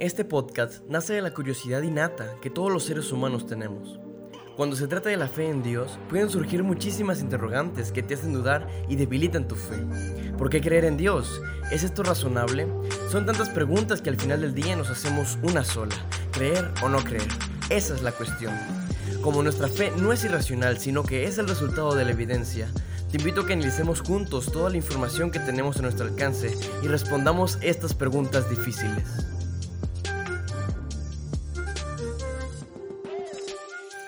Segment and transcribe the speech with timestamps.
[0.00, 4.00] este podcast nace de la curiosidad innata que todos los seres humanos tenemos.
[4.56, 8.32] Cuando se trata de la fe en Dios, pueden surgir muchísimas interrogantes que te hacen
[8.32, 9.76] dudar y debilitan tu fe.
[10.38, 11.42] ¿Por qué creer en Dios?
[11.70, 12.66] ¿Es esto razonable?
[13.10, 15.94] Son tantas preguntas que al final del día nos hacemos una sola,
[16.32, 17.28] creer o no creer.
[17.68, 18.54] Esa es la cuestión.
[19.20, 22.68] Como nuestra fe no es irracional, sino que es el resultado de la evidencia,
[23.10, 26.86] te invito a que analicemos juntos toda la información que tenemos a nuestro alcance y
[26.86, 29.29] respondamos estas preguntas difíciles.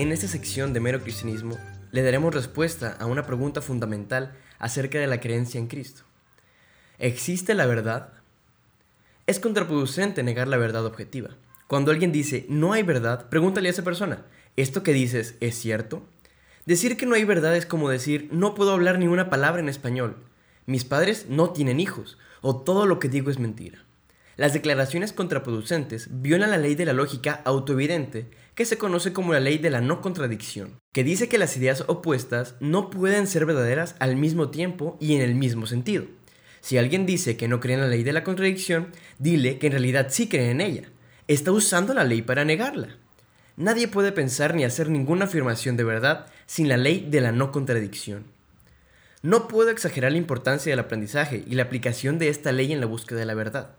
[0.00, 1.58] En esta sección de mero cristianismo,
[1.92, 6.04] le daremos respuesta a una pregunta fundamental acerca de la creencia en Cristo.
[6.98, 8.14] ¿Existe la verdad?
[9.26, 11.36] Es contraproducente negar la verdad objetiva.
[11.66, 14.24] Cuando alguien dice no hay verdad, pregúntale a esa persona,
[14.56, 16.02] ¿esto que dices es cierto?
[16.64, 19.68] Decir que no hay verdad es como decir, no puedo hablar ni una palabra en
[19.68, 20.16] español,
[20.64, 23.84] mis padres no tienen hijos, o todo lo que digo es mentira.
[24.40, 28.30] Las declaraciones contraproducentes violan la ley de la lógica autoevidente,
[28.60, 31.82] que se conoce como la ley de la no contradicción, que dice que las ideas
[31.86, 36.04] opuestas no pueden ser verdaderas al mismo tiempo y en el mismo sentido.
[36.60, 38.88] Si alguien dice que no cree en la ley de la contradicción,
[39.18, 40.90] dile que en realidad sí cree en ella.
[41.26, 42.98] Está usando la ley para negarla.
[43.56, 47.52] Nadie puede pensar ni hacer ninguna afirmación de verdad sin la ley de la no
[47.52, 48.26] contradicción.
[49.22, 52.86] No puedo exagerar la importancia del aprendizaje y la aplicación de esta ley en la
[52.86, 53.70] búsqueda de la verdad.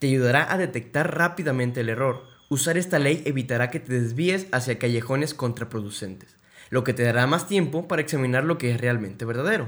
[0.00, 2.33] Te ayudará a detectar rápidamente el error.
[2.54, 6.36] Usar esta ley evitará que te desvíes hacia callejones contraproducentes,
[6.70, 9.66] lo que te dará más tiempo para examinar lo que es realmente verdadero.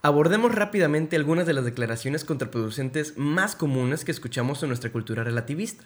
[0.00, 5.84] Abordemos rápidamente algunas de las declaraciones contraproducentes más comunes que escuchamos en nuestra cultura relativista.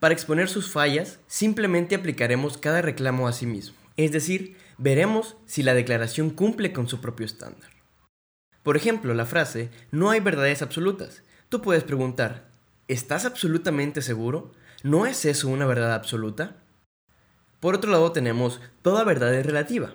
[0.00, 5.62] Para exponer sus fallas, simplemente aplicaremos cada reclamo a sí mismo, es decir, veremos si
[5.62, 7.70] la declaración cumple con su propio estándar.
[8.64, 11.22] Por ejemplo, la frase, no hay verdades absolutas.
[11.48, 12.48] Tú puedes preguntar,
[12.88, 14.58] ¿estás absolutamente seguro?
[14.82, 16.56] ¿No es eso una verdad absoluta?
[17.60, 19.94] Por otro lado tenemos, toda verdad es relativa.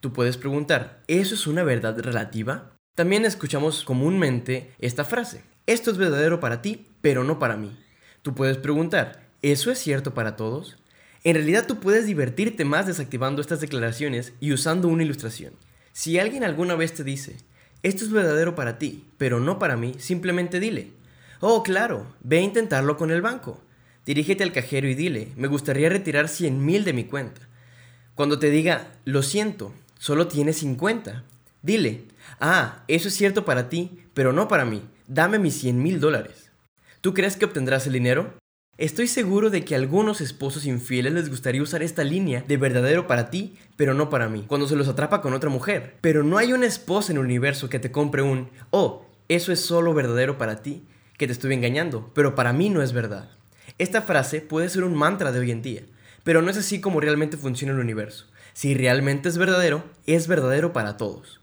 [0.00, 2.72] Tú puedes preguntar, ¿eso es una verdad relativa?
[2.94, 7.76] También escuchamos comúnmente esta frase, esto es verdadero para ti, pero no para mí.
[8.22, 10.76] Tú puedes preguntar, ¿Eso es cierto para todos?
[11.24, 15.54] En realidad tú puedes divertirte más desactivando estas declaraciones y usando una ilustración.
[15.92, 17.36] Si alguien alguna vez te dice,
[17.82, 20.92] esto es verdadero para ti, pero no para mí, simplemente dile,
[21.40, 23.62] oh claro, ve a intentarlo con el banco.
[24.06, 27.42] Dirígete al cajero y dile, me gustaría retirar 100 mil de mi cuenta.
[28.14, 31.24] Cuando te diga, lo siento, solo tienes 50,
[31.62, 32.04] dile,
[32.40, 36.50] ah, eso es cierto para ti, pero no para mí, dame mis 100 mil dólares.
[37.00, 38.34] ¿Tú crees que obtendrás el dinero?
[38.78, 43.06] Estoy seguro de que a algunos esposos infieles les gustaría usar esta línea de verdadero
[43.06, 45.98] para ti, pero no para mí, cuando se los atrapa con otra mujer.
[46.00, 49.60] Pero no hay una esposa en el universo que te compre un, oh, eso es
[49.60, 50.82] solo verdadero para ti,
[51.18, 53.28] que te estuve engañando, pero para mí no es verdad.
[53.80, 55.82] Esta frase puede ser un mantra de hoy en día,
[56.22, 58.26] pero no es así como realmente funciona el universo.
[58.52, 61.40] Si realmente es verdadero, es verdadero para todos.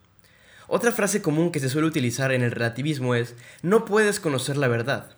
[0.68, 3.34] Otra frase común que se suele utilizar en el relativismo es,
[3.64, 5.18] no puedes conocer la verdad,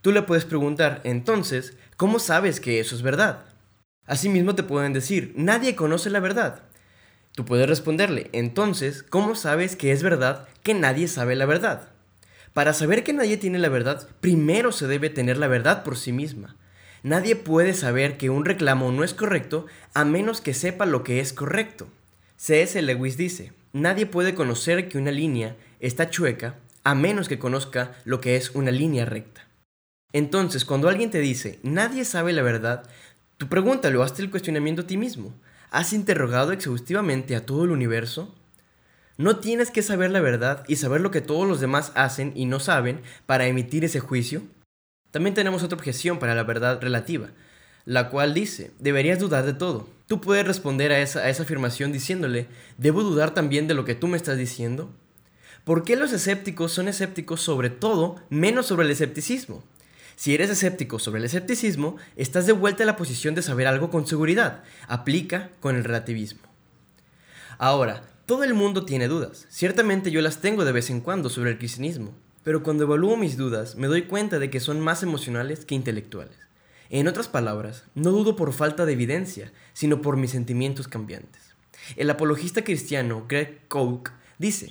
[0.00, 3.44] Tú le puedes preguntar, entonces, ¿cómo sabes que eso es verdad?
[4.06, 6.62] Asimismo te pueden decir, nadie conoce la verdad.
[7.32, 11.89] Tú puedes responderle, entonces, ¿cómo sabes que es verdad que nadie sabe la verdad?
[12.52, 16.12] Para saber que nadie tiene la verdad, primero se debe tener la verdad por sí
[16.12, 16.56] misma.
[17.02, 21.20] Nadie puede saber que un reclamo no es correcto a menos que sepa lo que
[21.20, 21.88] es correcto.
[22.36, 22.80] C.S.
[22.82, 28.20] Lewis dice, nadie puede conocer que una línea está chueca a menos que conozca lo
[28.20, 29.46] que es una línea recta.
[30.12, 32.88] Entonces, cuando alguien te dice, nadie sabe la verdad,
[33.36, 35.34] tú pregúntale o hazte el cuestionamiento a ti mismo.
[35.70, 38.34] ¿Has interrogado exhaustivamente a todo el universo?
[39.20, 42.46] No tienes que saber la verdad y saber lo que todos los demás hacen y
[42.46, 44.40] no saben para emitir ese juicio.
[45.10, 47.28] También tenemos otra objeción para la verdad relativa,
[47.84, 49.86] la cual dice, deberías dudar de todo.
[50.06, 52.46] Tú puedes responder a esa, a esa afirmación diciéndole,
[52.78, 54.90] ¿debo dudar también de lo que tú me estás diciendo?
[55.64, 59.62] ¿Por qué los escépticos son escépticos sobre todo menos sobre el escepticismo?
[60.16, 63.90] Si eres escéptico sobre el escepticismo, estás de vuelta a la posición de saber algo
[63.90, 64.62] con seguridad.
[64.88, 66.40] Aplica con el relativismo.
[67.58, 69.48] Ahora, todo el mundo tiene dudas.
[69.48, 72.14] Ciertamente yo las tengo de vez en cuando sobre el cristianismo.
[72.44, 76.36] Pero cuando evalúo mis dudas, me doy cuenta de que son más emocionales que intelectuales.
[76.90, 81.56] En otras palabras, no dudo por falta de evidencia, sino por mis sentimientos cambiantes.
[81.96, 84.70] El apologista cristiano Greg Koch dice,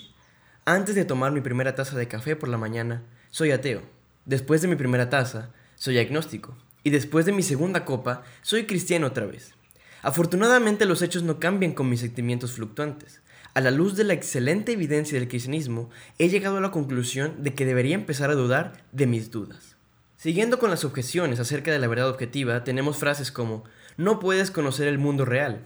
[0.64, 3.82] antes de tomar mi primera taza de café por la mañana, soy ateo
[4.24, 6.56] Después de mi primera taza, soy agnóstico.
[6.86, 9.54] Y después de mi segunda copa, soy cristiano otra vez.
[10.02, 13.22] Afortunadamente los hechos no cambian con mis sentimientos fluctuantes.
[13.54, 17.54] A la luz de la excelente evidencia del cristianismo, he llegado a la conclusión de
[17.54, 19.76] que debería empezar a dudar de mis dudas.
[20.16, 23.64] Siguiendo con las objeciones acerca de la verdad objetiva, tenemos frases como
[23.98, 25.62] no puedes conocer el mundo real.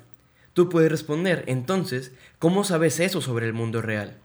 [0.53, 4.18] Tú puedes responder, entonces, ¿cómo sabes eso sobre el mundo real?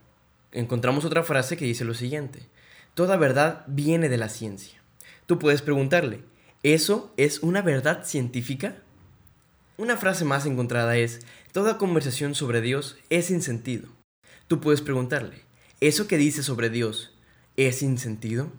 [0.51, 2.47] Encontramos otra frase que dice lo siguiente,
[2.93, 4.81] toda verdad viene de la ciencia.
[5.25, 6.23] Tú puedes preguntarle,
[6.63, 8.77] ¿eso es una verdad científica?
[9.79, 11.21] Una frase más encontrada es,
[11.53, 13.87] toda conversación sobre Dios es sin sentido.
[14.49, 15.45] Tú puedes preguntarle,
[15.79, 17.17] ¿eso que dice sobre Dios
[17.55, 18.51] es sin sentido?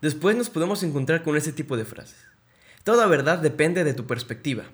[0.00, 2.16] Después nos podemos encontrar con ese tipo de frases.
[2.82, 4.64] Toda verdad depende de tu perspectiva.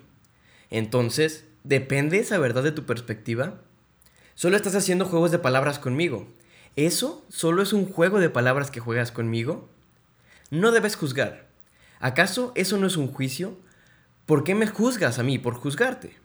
[0.69, 3.59] Entonces, ¿depende esa verdad de tu perspectiva?
[4.35, 6.25] Solo estás haciendo juegos de palabras conmigo.
[6.77, 9.69] ¿Eso solo es un juego de palabras que juegas conmigo?
[10.51, 11.49] No debes juzgar.
[11.99, 13.57] ¿Acaso eso no es un juicio?
[14.25, 16.15] ¿Por qué me juzgas a mí por juzgarte?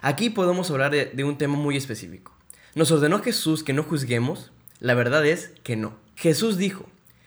[0.00, 2.32] Aquí podemos hablar de, un tema muy específico.
[2.76, 4.52] ¿Nos ordenó Jesús que no juzguemos?
[4.78, 5.96] La verdad es que no.
[6.14, 6.86] Jesús dijo,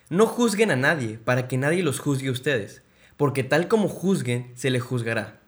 [0.09, 2.81] no juzguen a nadie para que nadie los juzgue a ustedes,
[3.17, 5.41] porque tal como juzguen, se les juzgará.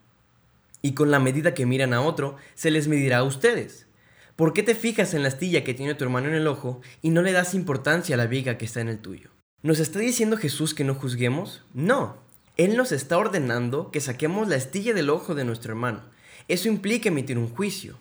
[0.82, 3.88] Y con la medida que miran a otro, se les medirá a ustedes.
[4.36, 7.12] ¿Por qué te fijas en la astilla que tiene tu hermano en el ojo y
[7.12, 9.30] no le das importancia a la viga que está en el tuyo?
[9.64, 11.64] ¿Nos está diciendo Jesús que no juzguemos?
[11.74, 12.27] No.
[12.58, 16.02] Él nos está ordenando que saquemos la astilla del ojo de nuestro hermano.
[16.48, 17.98] Eso implica emitir un juicio.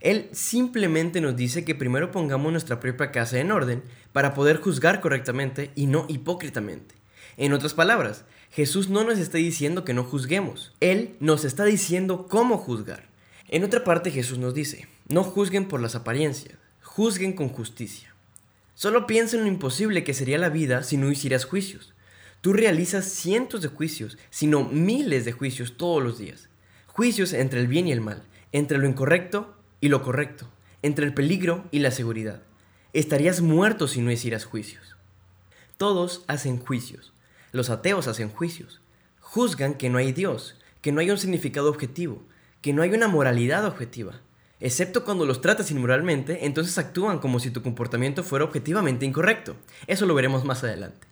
[0.00, 3.82] Él simplemente nos dice que primero pongamos nuestra propia casa en orden
[4.12, 6.94] para poder juzgar correctamente y no hipócritamente.
[7.36, 12.26] En otras palabras, Jesús no nos está diciendo que no juzguemos, Él nos está diciendo
[12.26, 13.08] cómo juzgar.
[13.48, 18.14] En otra parte Jesús nos dice, no juzguen por las apariencias, juzguen con justicia.
[18.74, 21.92] Solo piensa en lo imposible que sería la vida si no hicieras juicios.
[22.40, 26.48] Tú realizas cientos de juicios, sino miles de juicios todos los días.
[26.86, 28.22] Juicios entre el bien y el mal,
[28.52, 30.48] entre lo incorrecto y lo correcto,
[30.82, 32.42] entre el peligro y la seguridad.
[32.94, 34.96] Estarías muerto si no hicieras juicios.
[35.76, 37.12] Todos hacen juicios.
[37.52, 38.80] Los ateos hacen juicios.
[39.20, 42.22] Juzgan que no hay Dios, que no hay un significado objetivo,
[42.62, 44.20] que no hay una moralidad objetiva.
[44.60, 49.56] Excepto cuando los tratas inmoralmente, entonces actúan como si tu comportamiento fuera objetivamente incorrecto.
[49.86, 51.09] Eso lo veremos más adelante.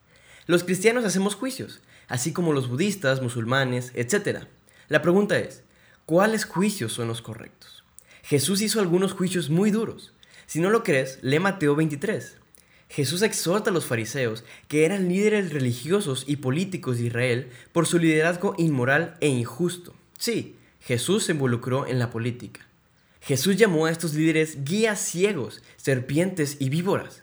[0.48, 4.44] Los cristianos hacemos juicios, así como los budistas, musulmanes, etc.
[4.88, 5.62] La pregunta es,
[6.06, 7.84] ¿cuáles juicios son los correctos?
[8.22, 10.14] Jesús hizo algunos juicios muy duros.
[10.46, 12.38] Si no lo crees, lee Mateo 23.
[12.88, 17.98] Jesús exhorta a los fariseos, que eran líderes religiosos y políticos de Israel, por su
[17.98, 19.94] liderazgo inmoral e injusto.
[20.16, 22.66] Sí, Jesús se involucró en la política.
[23.20, 27.22] Jesús llamó a estos líderes guías ciegos, serpientes y víboras.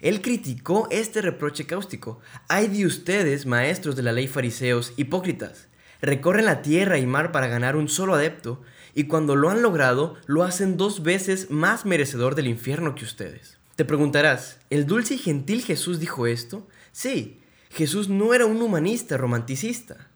[0.00, 2.20] Él criticó este reproche cáustico.
[2.48, 5.68] Ay de ustedes, maestros de la ley fariseos, hipócritas.
[6.02, 8.62] Recorren la tierra y mar para ganar un solo adepto,
[8.94, 13.58] y cuando lo han logrado, lo hacen dos veces más merecedor del infierno que ustedes.
[13.74, 16.66] Te preguntarás, ¿el dulce y gentil Jesús dijo esto?
[16.92, 17.40] Sí,
[17.70, 20.08] Jesús no era un humanista romanticista.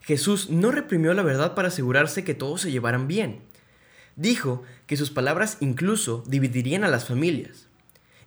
[0.00, 3.40] Jesús no reprimió la verdad para asegurarse que todos se llevaran bien.
[4.16, 7.65] Dijo que sus palabras incluso dividirían a las familias.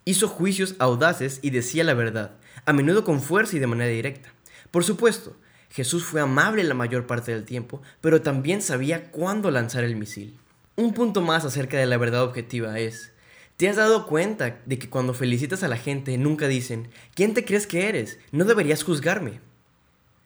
[0.09, 2.31] Hizo juicios audaces y decía la verdad,
[2.65, 4.33] a menudo con fuerza y de manera directa.
[4.71, 5.35] Por supuesto,
[5.69, 10.35] Jesús fue amable la mayor parte del tiempo, pero también sabía cuándo lanzar el misil.
[10.75, 13.11] Un punto más acerca de la verdad objetiva es,
[13.56, 17.45] ¿te has dado cuenta de que cuando felicitas a la gente nunca dicen, ¿quién te
[17.45, 18.17] crees que eres?
[18.31, 19.41] No deberías juzgarme.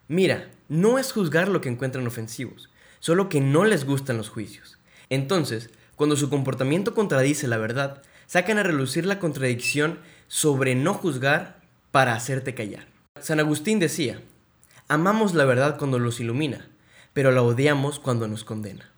[0.08, 2.70] Mira, no es juzgar lo que encuentran ofensivos,
[3.02, 4.78] solo que no les gustan los juicios.
[5.10, 8.02] Entonces, cuando su comportamiento contradice la verdad,
[8.34, 11.62] sacan a relucir la contradicción sobre no juzgar
[11.92, 12.88] para hacerte callar.
[13.22, 14.22] San Agustín decía,
[14.88, 16.68] Amamos la verdad cuando nos ilumina,
[17.14, 18.90] pero la odiamos cuando nos condena.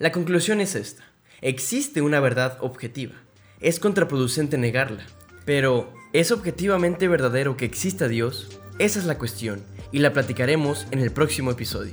[0.00, 1.04] La conclusión es esta.
[1.40, 3.14] Existe una verdad objetiva.
[3.60, 5.06] Es contraproducente negarla.
[5.44, 8.58] Pero, ¿es objetivamente verdadero que exista Dios?
[8.80, 11.92] Esa es la cuestión, y la platicaremos en el próximo episodio.